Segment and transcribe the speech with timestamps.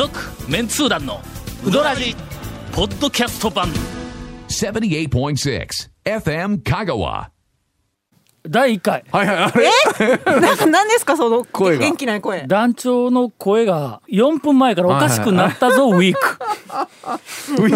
[0.00, 0.18] 続
[0.48, 1.20] メンツー団の
[1.62, 2.16] ウドラジ
[2.72, 3.68] ポッドキャスト版。
[4.48, 5.68] 78.6
[6.06, 7.26] FM Kagawa.
[8.48, 9.04] 第1回。
[9.12, 9.36] はいはい。
[9.36, 9.52] あ
[9.98, 11.18] れ なんか何ですか？
[11.18, 11.84] その声が。
[11.84, 12.44] 元気ない声。
[12.46, 16.38] 団長の声が4分前からおかしくなったぞ ウィーク。
[17.62, 17.74] みる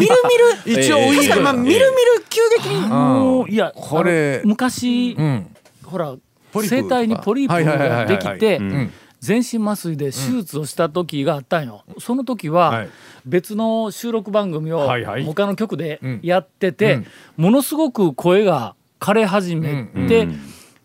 [0.65, 0.81] みる？
[0.81, 1.41] 一応ウィーク。
[1.43, 2.89] まあみるみる急激に。
[2.89, 4.41] もういやこれ。
[4.47, 5.55] 昔、ん。
[5.85, 6.15] ほら
[6.55, 8.39] 声帯にポリープができはいはいはいはい。
[8.39, 8.91] てん
[9.25, 12.89] 全身麻酔で手術をした時があったんよ、その時は、はい。
[13.25, 14.87] 別の収録番組を
[15.25, 16.21] 他の局でん。
[16.23, 17.07] やってて、うん。
[17.39, 20.29] ものすごく声が枯れ始めて、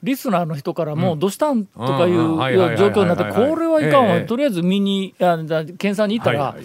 [0.02, 3.50] リスナーの人からも「どうしたん?」とかいう状況になって「はいはいはい。
[3.50, 4.22] これはいかんわ、ええ。
[4.22, 6.56] とりあえず見に検査に行ったら、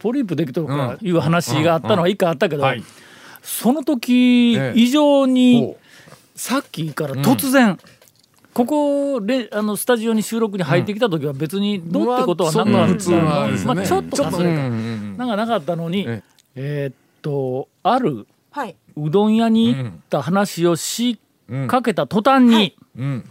[0.00, 2.82] ポリープできとるからいう話があったのは一回あったけど、はい。
[3.40, 5.76] その時ええ以上にほ
[6.34, 7.78] さっきから突然、
[8.54, 15.16] ここであのスタジオに収録に入ってきた時は別にどうってことはなかったまあ普通はですねまあ、ちょっとかすれた、うんうん。
[15.16, 16.22] なんかなかったのにえ
[16.54, 16.86] え。
[16.86, 18.76] ーっとあるはい。
[18.96, 21.18] うどん屋に行った話をし
[21.66, 23.28] かけた途端に、うん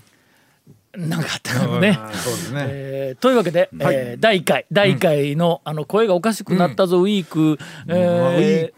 [0.96, 1.98] なんかあったのね。
[2.14, 2.66] そうですね。
[2.68, 7.58] えーというわけで、えー第1回第1回の,、あの声がおかしくなったぞ、ウィーク、
[7.88, 8.72] え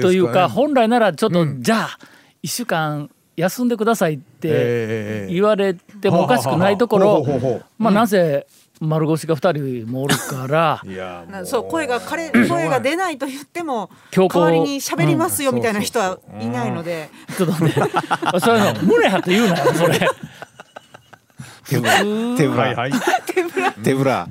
[0.00, 1.98] というか本来ならちょっと、じゃあ
[2.42, 5.32] 1週間休んでくださいってええ。
[5.32, 8.46] 言われてもおかしくないところまあなぜ
[8.80, 17.72] 丸腰が2人もおるからそう声が枯れ 声が出ないと言っても代わりに喋りますよみたいな人はいないので、ちょっとね
[18.40, 20.00] それの胸張って言うなよそれ。
[21.68, 21.98] 手ぶら。
[22.36, 22.62] 手ぶら。
[22.62, 22.92] はいはい。
[23.82, 24.28] 手ぶら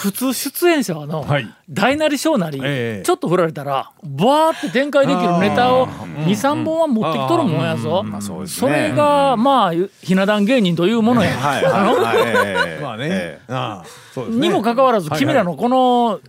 [0.00, 1.46] 普通出演者はの、はい。
[1.68, 3.02] 大なり小なり、ええ。
[3.04, 16.20] ちょっと振られたらバーって展開できるネタを23本は持ってきとるもんやぞ、まあそれがまあひな壇芸人というものや、はいはいはいええまあねええああそうですねにもかかわらず君らのこの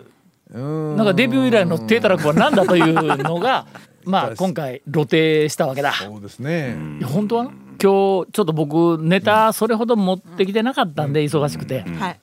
[0.54, 0.98] うん。
[0.98, 1.06] なん。
[1.06, 3.68] かデビュー以来の低たらくは何だというのが
[4.04, 5.94] まあ今回露呈したわけだ。
[5.94, 11.14] そうですね本当はな今日ちょっと僕ネタそれほど持ってきてなかったん。
[11.14, 12.20] で忙しくてはい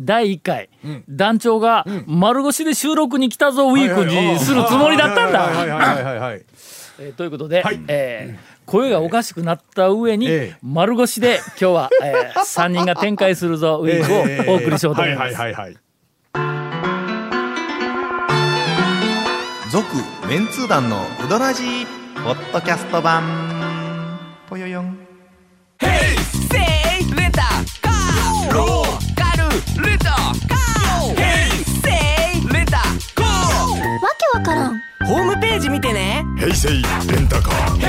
[0.00, 0.68] 第1回。
[1.08, 5.48] 団長が丸腰で収録に来たぞウィークにするつもりだったんだ。
[7.16, 7.80] ということで、はい。
[7.88, 10.56] えー声がおかしくなった上にええ。
[10.62, 14.06] 丸腰で今日は、えー、3人が展開するぞウィー
[14.46, 15.34] クをお送りしようと思います。
[15.34, 15.76] はいはいはいはい
[19.70, 19.86] 続
[20.28, 21.86] メンツー団のウドラジー
[22.24, 23.22] ポッドキャスト版。
[24.48, 24.86] ぽよよん。
[24.86, 24.94] わ
[29.84, 29.89] け
[34.40, 34.80] わからん。
[35.06, 36.24] ホームページ見てね。
[36.38, 36.76] 平成レ
[37.20, 37.80] ンタカー。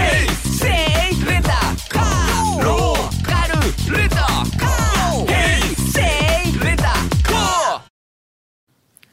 [0.44, 1.50] せいレンタ
[1.88, 2.62] カー。
[2.62, 5.28] ローカルレンタカー。
[5.28, 6.02] ヘイセ
[6.50, 6.84] イレンタ
[7.24, 7.86] カ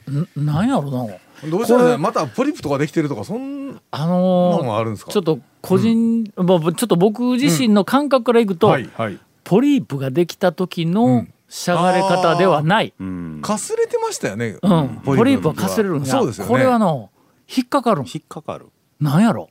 [0.09, 0.45] ー。
[0.45, 1.15] なんやろな。
[1.49, 5.13] どうしたんですかまたポリプとかできてるとかそんなあのーのがあるんですか？
[5.13, 9.19] ちょっと個人、まあちょっと僕自身の感覚からいくと、はいはい。
[9.45, 11.33] ポリープができた時うのん。
[11.49, 12.93] しゃがれ方ではない、
[13.41, 14.59] かすれてましたよね。
[14.61, 15.01] うん。
[15.03, 16.07] ポリープはかすれるんや。
[16.07, 16.51] そうですよね。
[16.51, 17.11] これはの
[17.55, 18.67] 引っかかるん引っかかる。
[19.01, 19.49] なんやろ？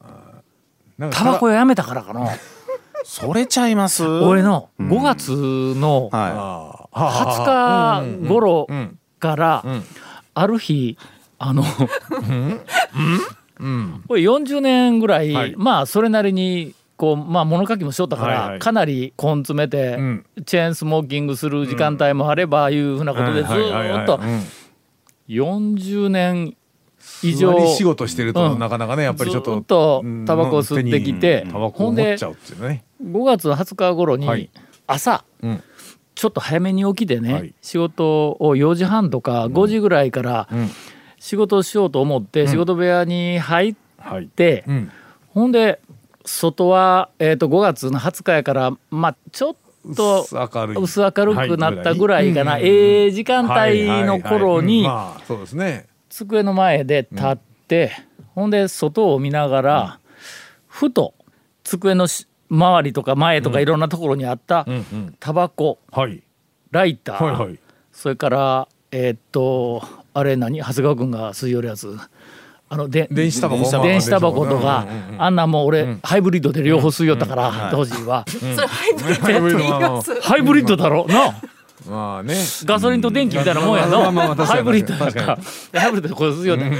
[1.11, 2.27] タバコやめたからかな。
[3.03, 4.05] それちゃいます？
[4.05, 5.31] 俺の5月
[5.79, 8.99] のはああ20日頃うん。
[9.19, 9.83] からん。
[10.33, 10.97] ある日
[11.39, 11.69] あのこ
[14.15, 15.55] れ40年ぐらい、はい。
[15.57, 20.25] まあそれなりにこうまあ物書きもしよったから、かなり根詰めて、ん。
[20.45, 24.19] チェーンスモーキングする時間帯もあればいうふうなことでずーっと。
[25.27, 26.55] 40年
[27.23, 28.59] 以上仕事してるとうん。
[28.59, 31.41] なかなかねやっぱりちょっとずっとうんタバコを吸ってきて。
[31.41, 32.83] 手にタバコほんでを持っちゃうっていうね。
[33.03, 34.49] 5月20日頃にはい。
[34.87, 35.63] 朝、うん。
[36.15, 37.53] ちょっと早めに起きてね、はい。
[37.61, 40.69] 仕事を4時半とか5時ぐらいからん。
[41.19, 44.27] 仕事をしようと思って仕事部屋に入っはい。
[44.27, 44.91] て、うん。
[45.33, 45.79] ほんで
[46.25, 49.55] 外は、えー、と5月の20日やからまあちょっ
[49.95, 50.77] と薄明るい。
[50.77, 52.63] 薄明るくなったぐらいかな、はい。
[52.65, 57.91] ええ時間帯の頃にまあそうですね机の前で立って、
[58.35, 59.99] ほんで外を見ながら、
[60.67, 61.13] ふと
[61.63, 65.15] 机のし周りとか前とかいろんなところにあったうんうん。
[65.19, 66.21] タバコはい。
[66.71, 67.59] ライター、はいはい。
[67.91, 69.83] それからえーっと
[70.13, 70.59] あれ何？
[70.59, 71.97] 長谷川君が吸い寄るやつ。
[72.69, 73.83] あので電子タバコ？
[73.83, 80.21] 電子タバコとか、うんうんうんあんなんもう俺、ハイブリッドで両方吸い寄ったから、当時は、それハイブリッドやって言います？
[80.21, 81.33] ハイブリッドだろな
[81.89, 82.35] まあね。
[82.65, 85.37] ガソリンと電気みたいなもんやの、ハイブリッドや確か
[85.73, 86.71] ハイブリッドでこうするよね、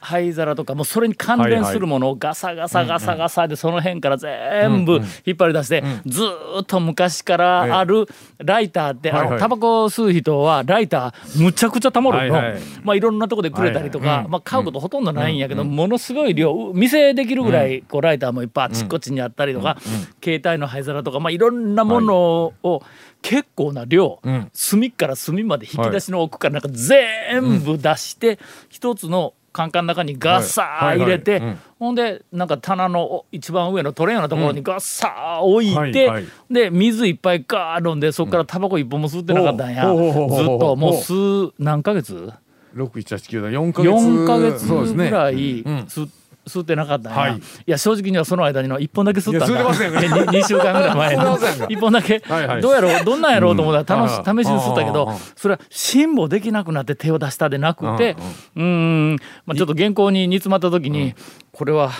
[0.00, 8.06] 灰皿とかもうそれに関連するものをガサガサガサガサでその辺から全部引っ張り出して、ずーっと昔からある
[8.38, 9.34] ライターって、あはいはい。
[9.34, 12.60] のタバコ吸う人はライターむちゃくちゃたまるの、はいはい。
[12.82, 19.76] まあいろんなとこでくれたりとか、まあ、買うことほとんどないんやけど、ものすごい量店できるぐらいこうライターもいっぱいあちこちにあったりとか、
[20.22, 22.82] 携帯の灰皿とか、まあ、いろんなものを
[23.22, 24.50] 結構な量、ん。
[24.52, 28.38] 隅から隅まで引き出しの奥からなんか全部出して、
[28.68, 31.40] 一つのカンカンの中にガッサー入れて、はい。
[31.40, 31.54] はいはい。
[31.54, 31.60] うん。
[31.80, 36.06] ほんでなんか棚のお一番上のトレーようなところにガッサー置いて、はい。
[36.06, 36.24] はい。
[36.50, 39.98] で水いっぱいガー飲んでそこからタバコ一本も吸ってなかったんや、ほう。
[39.98, 40.12] ほう。
[40.12, 40.28] ほう。
[40.28, 40.38] ほう。
[40.38, 41.12] ずっともう数
[41.58, 42.32] 何ヶ月？
[42.74, 43.50] 六一八九だ。
[43.50, 43.90] 四ヶ月。
[43.90, 45.86] 4ヶ月ぐらいうん
[46.46, 47.36] 吸吸ってなかったんや、はい。
[47.36, 50.24] い、や正直にはその間にの1本だけ吸ったんいや吸ってませんよ。
[50.24, 51.22] だ 2, 週間ぐらい前に。
[51.22, 52.18] 吸ってませんか1本だけ。
[52.60, 53.04] どうやろう？
[53.04, 54.08] どんなんやろうと思ったらうん。
[54.08, 58.16] 試しに吸ったけどうんそれは辛抱できなくなって手を出したでなくて
[58.56, 59.16] うーん。
[59.46, 61.14] まあちょっと原稿に煮詰まった時に
[61.52, 61.90] これは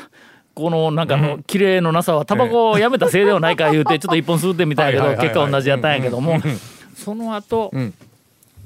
[0.54, 6.40] このなんかあの綺麗のなさはタバコをやめたせいではないか言うてちょっと1本吸ってみたんやけど結果同じやったんやけども
[6.94, 7.94] その後ん。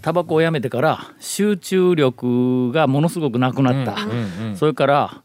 [0.03, 3.97] タバコをやめてから集中力がものすごくなくなった、
[4.55, 5.23] それから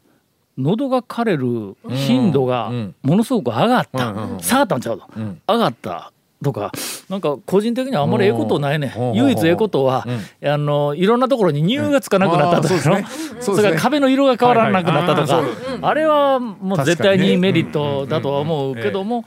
[0.59, 2.71] 喉が枯れる頻度が
[3.01, 5.07] ものすごく上がった、下がったんちゃうと、
[5.47, 6.11] 上がった
[6.43, 6.71] とか
[7.09, 8.93] なんか個人的にはあんまりええことないね。
[8.95, 9.13] うん。
[9.13, 10.05] 唯一ええことは、
[10.43, 12.81] あのいろんなところに乳がつかなくなったとか、うん。
[12.81, 13.41] そねそね。
[13.41, 15.51] それから壁の色が変わらなくなったとか、はいはい。
[15.51, 19.25] あーあれはもう絶対にメリットだとは思うけども、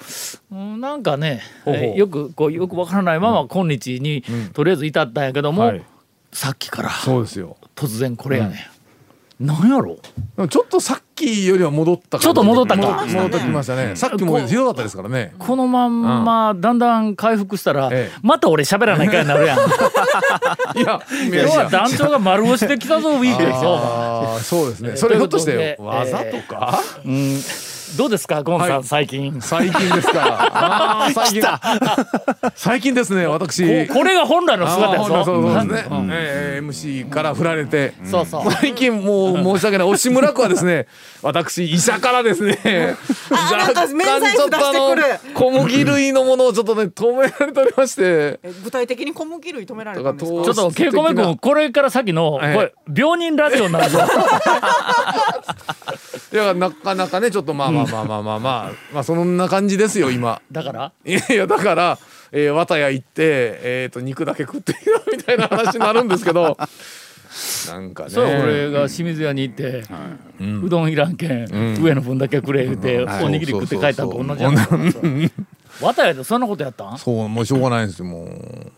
[0.50, 0.80] うん。
[0.80, 1.42] なんかね、
[1.96, 4.22] よくこうよくわからないまま今日に
[4.54, 5.82] とりあえず至ったんやけども、はい。
[6.32, 8.70] さっきから突然これやね、
[9.42, 9.98] なんやろ？
[10.48, 12.82] ちょっとさっきよりは戻ったちょっと戻ったか。
[12.82, 13.96] も戻ってきましたね。
[13.96, 15.34] さっきもひどかったですからね。
[15.38, 18.18] このまんまだんだん回復したら、ええ。
[18.22, 19.58] また俺喋らないかになるやん。
[20.78, 24.96] いや今日は団長が丸押しで来たぞウィークですよ、ああそうですね。
[24.96, 26.80] それひょっとしてということでわざとか？
[27.04, 27.40] うん、
[27.96, 29.40] どうですかゴンさん、はい最近？
[29.40, 30.50] 最近ですか。
[31.04, 31.42] あー最近。
[32.56, 33.86] 最近ですね私。
[33.88, 35.04] ここれが本来の姿やぞ。
[35.04, 36.08] あーほんとそうそうですね、うん。
[36.12, 38.52] えー MC から振られて、そうそう。
[38.52, 39.88] 最近もう申し訳ない。
[39.88, 40.86] 押村区はですね
[41.22, 42.96] 私医者からですね。
[43.30, 45.34] あなんか免罪符出してくる。
[45.34, 48.02] 小麦類のものをちょっとね止められておりまして。
[48.42, 50.44] え具体的に小麦類止められたんですか？
[50.44, 52.54] ちょっとケイコメ君これから先の、ええ。
[52.54, 54.00] これ病人ラジオになるぞ
[56.32, 60.40] いやなかなかねちょっとまあまあまあまあまあまあ、まあそんな感じですよ今。
[60.50, 60.92] だから？
[61.04, 61.98] いやいやだから、
[62.32, 66.56] えー、綿屋行って、えー、と肉だけ食っていいよみたいな話になるんですけど
[67.68, 68.10] なんかね。
[68.10, 69.84] そう俺が清水屋に行って、
[70.64, 76.98] うどんいらんけん、上の分だけくれ言うて、おにぎり食って帰ったのと同じやん綿屋でそんなことやったん？
[76.98, 78.72] そうもうしょうがないんですよもう。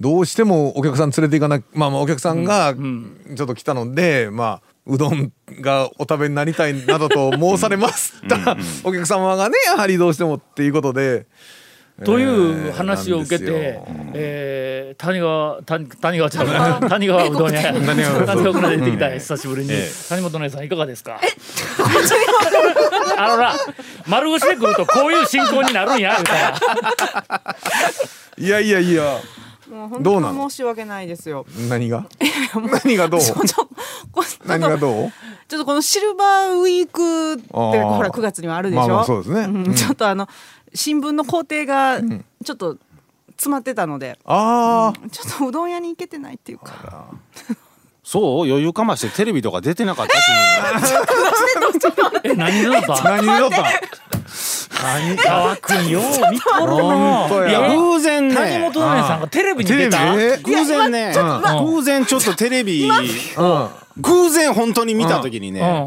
[0.00, 8.56] どうしてもお客さん連れて行かなまあまあお客さんがちょっと来たので、まあうどんがお食べになりたいなどと申されました。
[8.84, 11.26] お客様がねやはりどうしてもっていうことで。
[12.04, 13.78] という話を受けて、
[14.14, 16.42] えー谷川谷谷川ちゃ
[16.78, 19.70] ん 谷川うどん屋谷川谷川から出てきた久しぶりに、
[20.08, 21.20] 谷本姉さんいかがですか？
[23.16, 23.54] あのな
[24.06, 27.56] 丸腰で来るとこういう進行になるんや言うたら
[28.38, 29.18] いやいやいや
[29.70, 30.34] もう本どうなの？
[30.38, 31.46] 当に申し訳ないですよ。
[31.68, 32.06] 何が？
[32.84, 33.20] 何がどう？
[33.20, 33.68] ちょっと
[34.12, 35.12] こちょっと何がどう？
[35.48, 37.94] ちょっとこのシルバーウィークってあー。
[37.96, 38.80] ほら9月にはあるでしょ？
[38.80, 39.46] まあまあそうですね。
[39.46, 39.66] ん。
[39.66, 39.74] うん。
[39.74, 40.28] ちょっとあの
[40.74, 42.76] 新聞の工程がちょっと
[43.32, 47.06] 詰まってたので、あちょっとうどん屋に行けてないっていうか。
[48.04, 48.46] そう？
[48.46, 50.92] 余裕かましてテレビとか出てなかったし。
[52.24, 53.46] え何でだっあた何でだ？
[53.46, 53.64] った
[54.84, 57.48] 何川君よう見とる本当や。
[57.48, 58.34] いや偶然ね。
[58.34, 60.14] 谷本姉さんがテレビに出た。
[60.14, 61.14] 偶然ね。
[61.64, 62.86] 偶然ちょっとテレビ。
[62.88, 63.68] うん。
[63.96, 65.54] 偶然本当に見た時にうん。
[65.54, 65.86] ね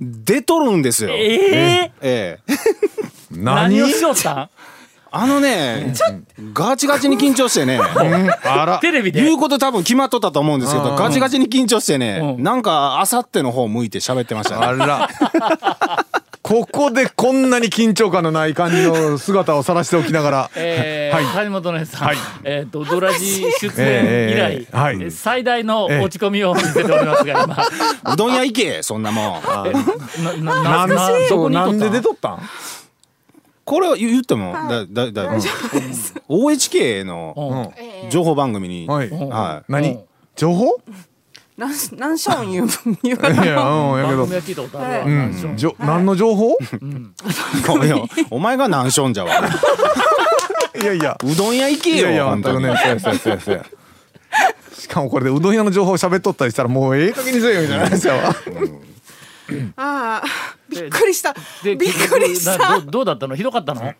[0.00, 1.10] 出とるんですよ。
[1.10, 2.38] えー、ええ。
[3.32, 3.82] 何？
[3.82, 4.48] をしよったん？
[5.12, 5.92] あのね
[6.52, 7.80] ガチガチに緊張してね。
[7.80, 8.78] あら。
[8.78, 9.22] テレビで？
[9.22, 12.42] 言うこと多分決まっとったと思うんですけどガチガチに緊張してねうん。
[12.44, 14.66] なんかあさっての方向いて喋ってましたね。
[14.66, 15.08] あら
[16.50, 20.50] ここでこんなに緊張感のない感じの姿を晒しておきながら。
[20.56, 21.24] えーはい。
[21.26, 22.16] 谷本姉さん、はい。
[22.42, 24.68] えっ、とドラジ出演以来、
[25.00, 27.56] え最大の落ち込みを見せておりますが今。
[28.14, 30.44] うどん屋行けそんなもん。
[30.44, 32.40] なななんで出とったん？
[33.64, 35.38] これは言ってもだだだ
[36.28, 37.72] OHK の
[38.04, 38.10] うん。
[38.10, 38.88] 情報番組に。
[38.88, 39.08] はい。
[39.08, 39.72] はい。
[39.72, 39.88] 何？
[39.90, 40.00] うん
[40.34, 40.80] 情報？
[41.60, 42.68] なんなんしょん言う
[43.04, 44.24] 言ういやうんやけど。
[44.24, 45.34] 番組は聞いたことあるわ、うなん。
[45.34, 46.56] しょんじょ何の情報？
[47.84, 47.96] いや
[48.30, 49.32] お前が何しょんじゃわ。
[50.80, 51.18] いやいや。
[51.22, 52.64] うどん屋行けよいやいや本当に。
[52.66, 53.64] 全くねそうやそうやそうやそうや。
[54.78, 58.34] しかもこれでうどん屋の情報喋っとったりしたらもうええ加減にせえよみたいな話やわ。
[59.76, 60.22] ああ
[60.70, 61.34] びっくりした。
[61.62, 62.56] でびっくりした。
[62.56, 63.34] などどうだったの？
[63.34, 63.92] ひどかったの？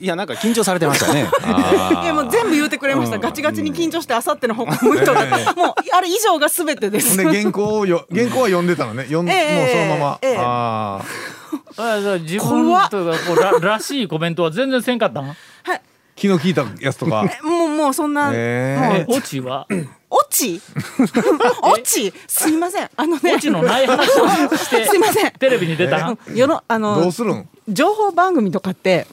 [0.00, 1.28] いやなんか緊張されてましたね。
[2.02, 5.20] いやもう全部言うてくれました、ガチガチに緊張してあさっての方向向いとる、
[5.56, 7.16] もうあれ以上が全てです。
[7.16, 9.04] で原稿をよ原稿は読んでたのね。
[9.04, 10.36] 読ん、ええもうそのまま、ええ。
[10.38, 11.00] あ
[11.76, 15.36] ああじゃあ自分とかこうららしいコメントは全然せんかったん
[16.16, 17.24] 気の利いたやつとか。
[17.42, 19.66] もうもうそんな、ええオチは？
[20.10, 20.60] オチ？
[21.62, 22.12] オチ？
[22.28, 22.90] すいません。
[22.96, 23.34] あのね。
[23.34, 25.32] オチのない話をして すいません。
[25.32, 26.08] テレビに出た？
[26.10, 27.48] ん世のあどうのするん？
[27.68, 29.06] 情報番組とかって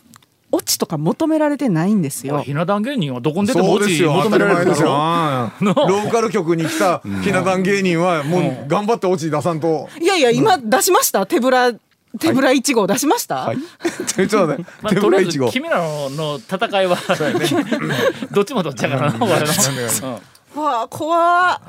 [0.51, 2.41] オチとか求められてないんですよ。
[2.41, 4.13] ひな壇芸人はどこに出てもオチそうですよ。
[4.13, 11.25] 求められるですよローカル局に来たひな壇芸人はもう頑張ってオチ出さんと、いやいや今出しました。
[11.25, 11.72] 手ぶら
[12.20, 13.58] 手ぶら1号出しました、はい。
[14.08, 15.51] ちょちょっと待ってまあ、手とりあえずぶらいちご。
[15.51, 16.98] 君らのの戦いは
[18.32, 19.25] どっちもどっちやからな
[20.53, 21.60] わあ怖っ。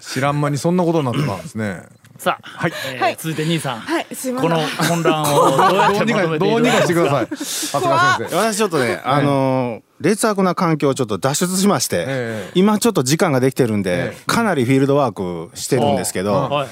[0.00, 1.82] 知らん間にそんなことになってたんですね。
[2.18, 2.72] さあ、はい。
[2.92, 3.16] えーはい。
[3.16, 4.50] 続いて兄さん、はいすいません。
[4.50, 5.26] この混乱を
[5.56, 7.26] どうやってどうにかまとめていどうにかしてくだい。
[7.36, 12.04] さい松村先生私ちょっとね、あのー劣悪な環境をちょっと脱出しまして、え
[12.48, 12.50] え。
[12.54, 16.68] 今ちょっと時間ができてるんで、えかなりフィールドワークしてるんですけど、はい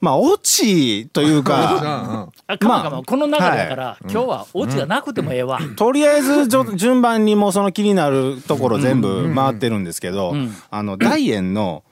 [0.00, 10.34] まあオチというか ああかまかま、まあこの流れだから、今日はオチがなくてもええわ、とりあえず順番にもうその気になるところ全部回ってるんですけど、
[10.70, 11.82] あの大円の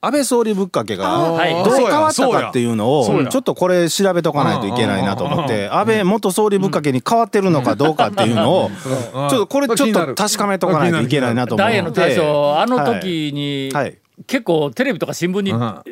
[0.00, 11.72] 安倍総理ぶっかけがはいどう変わったかっていうのをちょっとこれ調べとかないといけないなと思って安倍元総理ぶっかけに変わってるのかどうかっていうのをちょっとこれちょっと確かめとかないといけないなと思って。
[11.72, 13.84] ダイエの大将あの時に、はい。
[13.84, 15.62] はい結構テレビとか新聞に、ん。
[15.62, 15.82] あ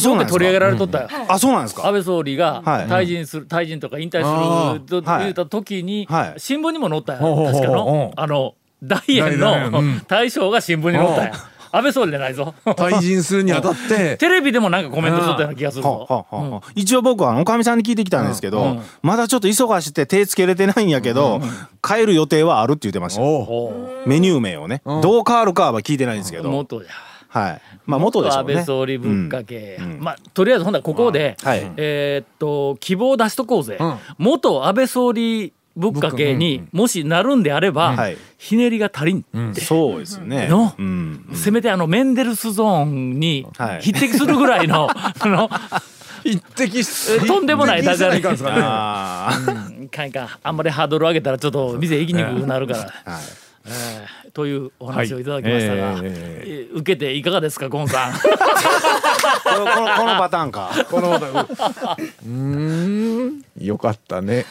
[0.00, 0.32] そうなんですか？
[0.32, 1.86] 取り上げられとったよ、あそうなんですか？
[1.86, 2.86] 安倍総理がはい。
[2.86, 5.22] 退陣する、退陣とか引退するとはい。
[5.24, 6.40] 言った時に、はい。
[6.40, 7.52] 新聞にも載ったよ、ほうほうほう。
[7.54, 10.02] 確かほのあの大円のん。
[10.06, 11.34] 大将が新聞に載ったよ。
[11.72, 12.54] 安倍総理じゃないぞ。
[12.64, 14.16] 退陣するにあたって。
[14.20, 18.82] テレビでもなんかコメントしとったような気がするぞ、はははは一応僕はおかみさんに聞いてきたんですけど、うん。
[19.02, 21.40] まだちょっと忙しくて手つけれてないんやけど、
[21.82, 23.22] 帰る予定はあるって言ってました。
[24.06, 26.92] メニュー名をね、どう変わるかは聞いてないんですけど、元じゃ
[27.34, 27.60] はい。
[27.84, 31.72] まあ元でしょ安倍うね総理ぶっかけ、まあとりあえずほんならここで、はい。
[31.76, 33.96] えーっと希望を出しとこうぜ、うん。
[34.18, 38.16] 元安倍総理ぶっかけにもしなるんであれば、はい。
[38.38, 40.46] ひねりが足りんって、そうですね。
[40.46, 40.72] の？
[40.78, 41.30] うん。
[41.34, 43.80] せめてあのメンデルスゾーンにはい。
[43.80, 45.50] 匹敵するぐらいの あの
[46.22, 46.82] 一滴
[47.22, 48.60] えとんでもないダジャレかんですかね。
[48.62, 50.28] あーいかんいかん。
[50.40, 53.12] あんまりハードル上げたらちょっと店行きにくくなるから。
[53.12, 53.22] はい
[53.66, 56.00] えーというお話をいただきましたが、はい。
[56.04, 58.12] えー受けていかがですかゴンさん。
[58.12, 60.70] このこのこのパターンか。
[60.90, 62.30] このまたううー
[63.30, 63.44] ん。
[63.60, 64.44] よかったね。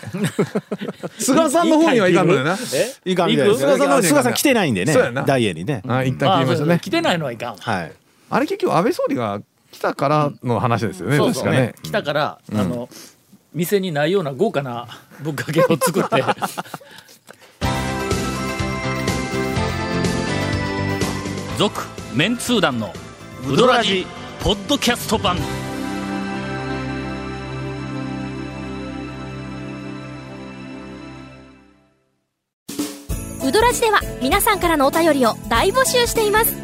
[1.20, 2.58] 菅さんの方にはいかんのよな。
[3.05, 3.12] え？
[3.12, 3.77] いかんみたいです行く？
[3.77, 4.93] 菅さん菅さん来てないんでね
[5.25, 5.84] ダイエーにね。
[5.88, 7.55] あ一旦あ切りましたね来てないのはいかん。
[7.58, 7.91] はい。
[8.29, 9.41] あれ結局安倍総理が
[9.72, 11.43] 来たからの話ですよねそうそう。
[11.43, 11.75] 確かね。
[11.84, 12.88] 来たから、あの
[13.53, 14.88] 店にないような豪華な
[15.22, 16.24] ぶっかけを作って
[21.57, 21.81] 続
[22.15, 22.91] メンツー団の
[23.48, 24.07] ウドラジ
[24.41, 25.38] ポッドキャスト版。
[33.45, 36.55] ウドラジでは皆さんからのお便りを大募集しています。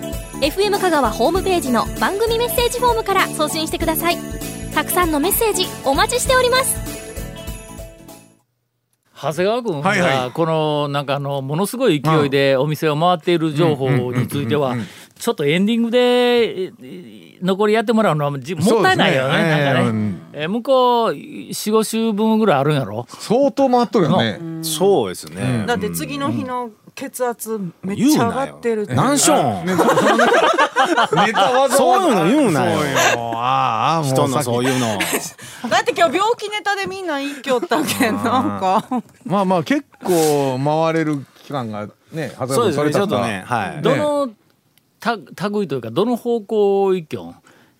[0.41, 4.17] FM 香川ホームページの番組メッセージフォームから送信してください。
[4.73, 6.88] たくさんのメッセージお待ちしております。
[9.21, 14.75] 長谷川君はいはがこのなんかあのものすごい勢いでお店を回っている情報については
[15.17, 19.49] ちょっとエンディングでええ残りやってもらうのはじもったいないよねね。
[19.49, 19.89] なんかね。
[19.89, 20.21] うん。
[20.33, 23.05] え向こう45週分ぐらいあるんやろ？
[23.09, 24.39] 相当回っとるよね。
[24.61, 25.63] そうですね。
[25.65, 28.93] だって次の日の血圧めっちゃ上がってるって。
[28.93, 29.65] 何ション？
[29.65, 32.79] ネタわざわざそういうの言うなよ。
[33.37, 34.97] ああもう人のそういうの。
[35.69, 38.85] だって今日病気ネタでみんな一挙ったけんなんか
[39.25, 42.91] まあまあ結構回れる期間がねそうですね。
[42.91, 43.81] ちょっとねはい。
[43.81, 44.29] どの
[44.99, 45.15] た
[45.49, 47.33] 類というかどの方向一挙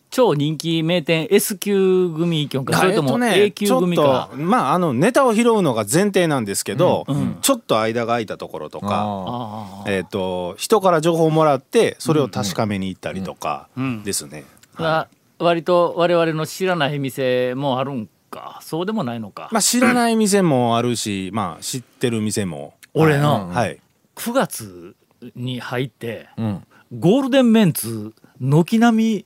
[0.09, 7.05] 超人気名店 S 級組一挙かそれとも A 級組ちょかっとまああのネタを拾うのが前提なんですけど、
[7.41, 14.45] ちょっと間が空いたところとか、えっ、と人から情報をもらってそれを確かめに行ったりとかんですね。
[14.75, 18.59] が割と我々の知らない店もあるんか。
[18.63, 22.73] そうでもないのか、まあ知らない店もあるし、まあ知ってる店も。
[22.93, 23.79] 俺のはい。
[24.15, 24.95] 9月
[25.35, 26.63] に入ってん。
[26.91, 29.25] ゴールデンメンツ軒並み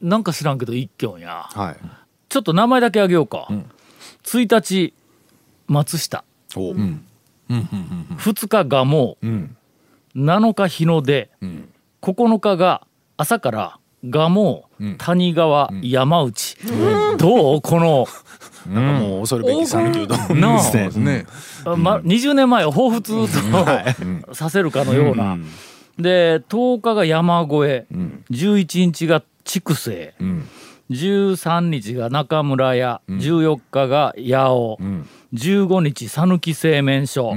[0.00, 1.46] なんか知らんけど一挙や。
[1.48, 1.76] はい。
[2.28, 3.48] ちょっと名前だけあげようか、
[4.24, 4.94] 1日
[5.66, 6.24] 松下。
[6.56, 6.98] お、2
[8.48, 9.16] 日蒲生、
[10.14, 11.30] 7日日の出、
[12.02, 12.86] 9日が
[13.16, 13.78] 朝から。
[14.00, 14.28] 蒲
[14.78, 16.56] 生、谷川、山内、
[17.18, 17.60] どう？
[17.60, 18.06] この。
[18.68, 20.40] なんかもう恐るべき讃岐うどん。
[20.40, 21.26] なあですね。
[21.64, 25.36] ま、20年前を彷彿とさせるかのような。
[25.98, 27.86] で10日が山越え、
[28.30, 30.12] 11日が筑西、
[30.90, 34.78] 13日が中村屋、14日が八尾、
[35.32, 37.34] 15日讃岐製麺所、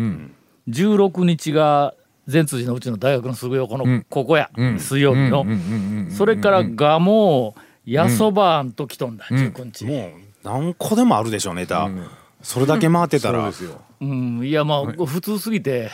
[0.67, 1.93] 16日が
[2.27, 5.45] 善通寺のうちの大学のすぐ横のここや、水曜日の、
[6.11, 9.15] それから蒲生八そばんと来とん。
[9.15, 9.85] だ、19日。
[9.85, 10.11] もう
[10.43, 11.89] 何個でもあるでしょうネタ、
[12.41, 13.49] それだけ回ってたら、
[14.01, 15.91] うん、いやまあ普通すぎて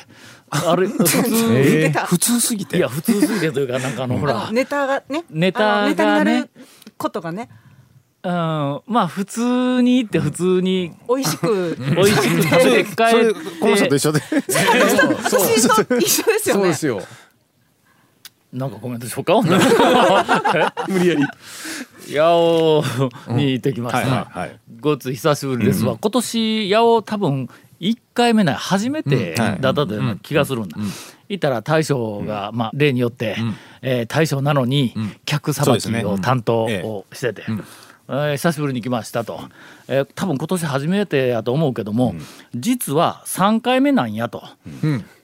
[0.49, 2.39] あれ普通、出た普通。
[2.39, 2.77] すぎて。
[2.77, 5.23] いや普通すぎてというかなんかあのほら、ネタがね。
[5.29, 5.71] ネタがね。
[5.73, 6.49] あのネタになる
[6.97, 7.49] ことがね。
[8.23, 10.93] うん、まあ普通に行って普通に。
[11.07, 11.77] 美味しく。
[11.79, 13.39] 美味しく食べて帰それこ
[13.69, 14.21] の人と一緒で。
[14.21, 16.61] 私と一緒ですよね。
[16.61, 17.01] そうですよ。
[18.53, 19.41] なんかコメントしようか
[20.87, 21.23] 無理やり。
[22.15, 22.83] 八尾
[23.29, 24.59] に行ってきました、はいはいはい。
[24.79, 27.49] ごつ久しぶりですわ、今年八尾多分
[27.79, 30.77] 1回目ない初めてだったというような気がするんだ、
[31.29, 33.35] 行ったら大将が、まあ、例によって、
[33.81, 34.93] えー大将なのに
[35.25, 39.41] 客さばきを担当をしてて、えー久しぶりに来ましたと、
[39.87, 42.15] えー多分今年初めてやと思うけども、
[42.55, 44.43] 実は3回目なんやと、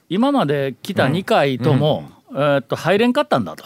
[0.08, 3.64] 今まで来た2回とも、えーっと入れんかったんだと、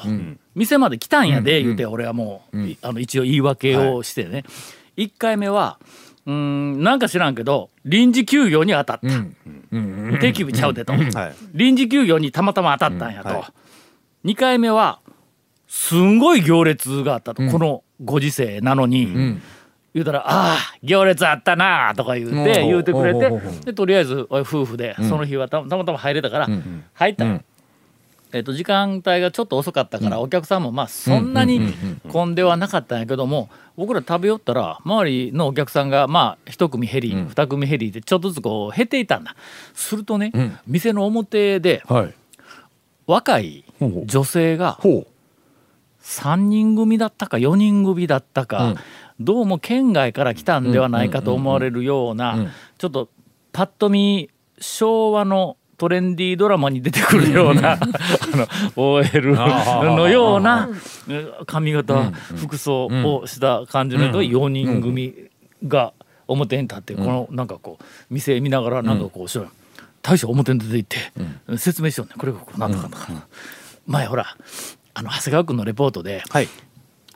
[0.55, 4.45] 店まで来たんやで言うて俺はもう、いあの一応言い訳をしてね、
[4.97, 5.79] 1回目は
[6.29, 9.09] うーんなんか知らんけど臨時休業に当たった、
[10.21, 11.35] 定休日ちゃうでと、はい。
[11.55, 13.37] 臨時休業にたまたま当たったんやと、うん。
[13.37, 13.53] は
[14.27, 15.01] 2回目は
[15.67, 19.39] すんごい行列があったと、このご時世なのに、
[19.95, 23.31] 言うたら「ああ行列あったな」とか言うてうん言うてくれて
[23.65, 26.49] でとりあえず夫婦でその日はたたまたま入れたから
[26.93, 27.45] 入ったん
[28.33, 31.75] えっと時間帯がちょっと遅かったからお客さんもまあそんなに
[32.11, 39.35] 混んではなかったんやけども僕ら食べよったら周りのお客さんがまあ一組減り二組減りでちょっとずつこう減っていたんだ。
[39.75, 40.33] するとね
[40.67, 42.15] 店の表ではい。
[43.07, 45.07] 若い女性がほう。
[46.03, 48.77] 3人組だったか4人組だったか、
[49.21, 53.09] どうも県外から来たんではないかと思われるような、ちょっと
[53.53, 57.79] パッと見昭和のトレンディードラマに出てくるようなあ
[58.37, 60.69] の OL のような
[61.47, 65.15] 髪型、服装をした感じの4人組
[65.67, 65.93] が
[66.27, 69.49] 表に立ってこのなんかこう店見ながらなんかこうしよ
[70.03, 72.15] 大将表に出て行って説明しようね。
[72.19, 73.27] これがこうなんとかなんとか
[73.87, 74.37] 前ほら
[74.95, 76.49] あの長谷川君のレポートではい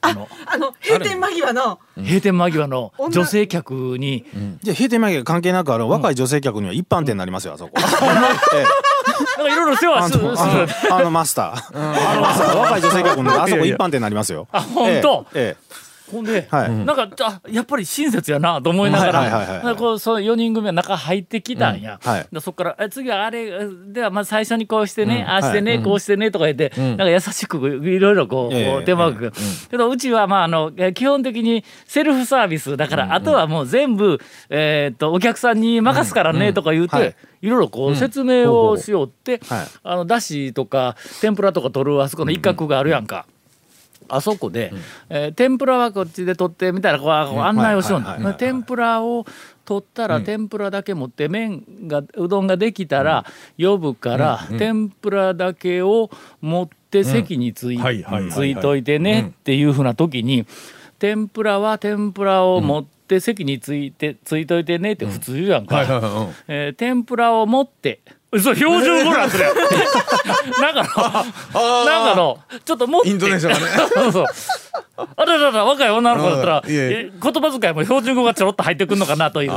[0.03, 0.75] あのあの？
[0.83, 1.79] 閉店間際の。
[1.97, 3.25] 閉店間際の女。
[3.25, 4.27] 性客に。
[4.63, 8.15] じゃあ閉店前関係なくあの若い女性客には一般店になりますよあそこ、ええ。
[8.15, 10.47] なんかいろいろ世話あするのあ
[10.91, 11.73] のあのマスター。
[11.75, 12.57] あのマスター。
[12.59, 14.49] 若い女性客のあそこ一般店になりますよ。
[14.53, 15.27] あ本当？
[15.35, 15.57] え。
[15.57, 16.71] ええほんで、はい。
[16.71, 22.11] なんかあやっぱり親切やなと思いながら、はいはいはいはいなんかこうその4人組が中入ってきたんや、うん。
[22.11, 22.27] はい。
[22.31, 25.83] でそこからえ次はあれではまず最初にこうしてね、ああしてね、はい。
[25.83, 29.33] こうしてねとか言って、なんか優しくいろいろこう、ええこう手間く、
[29.71, 34.21] けどうちはまああのえ基本的にセルフサービスだから、あとはもう全部、
[34.51, 37.17] えーっとお客さんに任すからねとか言うて、はい。
[37.43, 39.67] いろいろこう説明をしようって、はい。
[39.83, 43.27] あのだしとか天ぷらとか取るあそこの一角があるやんか。
[44.15, 44.73] あそこで、
[45.09, 49.25] えー天ぷらはこっちで取ってみたいなこう案内をしようは天ぷらを
[49.65, 53.25] 取ったら天ぷらだけ持って麺がうどんができたら
[53.59, 57.79] 呼ぶから天ぷらだけを持って席につい
[58.31, 60.47] ついといてねっていうふうな時に
[60.99, 66.29] 天ぷらは天ぷらを持って席についてついといてねって普通言うやんか。
[66.77, 68.01] 天ぷらを持って
[68.41, 69.53] そう標準語なんですよ
[70.61, 71.23] なんか
[71.55, 73.11] のなんかのちょっと持って。
[73.11, 73.91] イントネーションがね。
[73.93, 74.27] そうそう。
[75.17, 79.53] あららら若い女の子だったら言葉遣いも標準語がちょろっと入ってくるのかなという、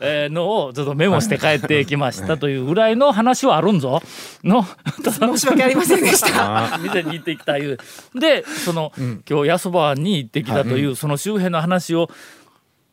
[0.00, 4.02] えーのをちょっとメモして帰ってきましたというぐらいの話はあるんぞ。
[4.44, 4.66] の
[5.02, 6.78] 申し訳ありませんでした。
[6.82, 7.78] 店に行ってきたいう。
[8.14, 8.92] でその、
[9.28, 12.10] 今日やそばに行ってきたという、その周辺の話を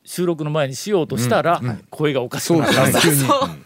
[0.06, 2.86] 収録の前にしようとしたら、声がおかしくなった。
[2.86, 3.30] ですね。
[3.42, 3.66] 急に。